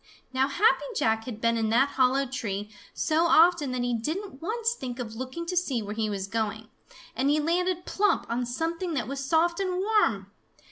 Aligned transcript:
Now 0.33 0.47
Happy 0.47 0.83
Jack 0.95 1.25
had 1.25 1.39
been 1.39 1.57
in 1.57 1.69
that 1.69 1.89
hollow 1.89 2.25
tree 2.25 2.71
so 2.91 3.25
often 3.27 3.71
that 3.71 3.83
he 3.83 3.93
didn't 3.95 4.41
once 4.41 4.73
think 4.73 4.97
of 4.97 5.13
looking 5.13 5.45
to 5.45 5.55
see 5.55 5.83
where 5.83 5.93
he 5.93 6.09
was 6.09 6.25
going, 6.25 6.69
and 7.15 7.29
he 7.29 7.39
landed 7.39 7.85
plump 7.85 8.25
on 8.27 8.47
something 8.47 8.95
that 8.95 9.07
was 9.07 9.23
soft 9.23 9.59
and 9.59 9.77
warm! 9.77 10.31